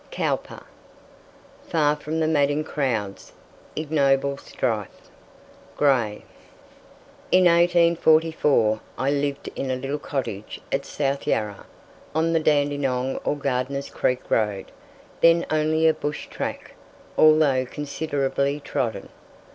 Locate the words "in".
7.31-7.45, 9.55-9.69